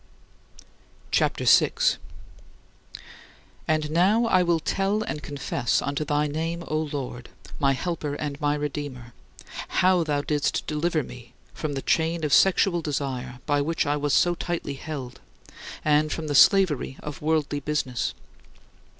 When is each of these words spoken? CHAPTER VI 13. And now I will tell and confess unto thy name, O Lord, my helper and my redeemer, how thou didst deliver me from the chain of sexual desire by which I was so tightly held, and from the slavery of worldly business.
CHAPTER 1.11 1.43
VI 1.45 1.73
13. 1.77 1.97
And 3.67 3.91
now 3.91 4.25
I 4.25 4.41
will 4.41 4.59
tell 4.59 5.03
and 5.03 5.21
confess 5.21 5.79
unto 5.79 6.03
thy 6.03 6.25
name, 6.25 6.63
O 6.67 6.75
Lord, 6.91 7.29
my 7.59 7.73
helper 7.73 8.15
and 8.15 8.41
my 8.41 8.55
redeemer, 8.55 9.13
how 9.67 10.03
thou 10.03 10.23
didst 10.23 10.65
deliver 10.65 11.03
me 11.03 11.35
from 11.53 11.73
the 11.73 11.83
chain 11.83 12.23
of 12.23 12.33
sexual 12.33 12.81
desire 12.81 13.41
by 13.45 13.61
which 13.61 13.85
I 13.85 13.95
was 13.95 14.15
so 14.15 14.33
tightly 14.33 14.73
held, 14.73 15.19
and 15.85 16.11
from 16.11 16.25
the 16.25 16.33
slavery 16.33 16.97
of 17.03 17.21
worldly 17.21 17.59
business. 17.59 18.15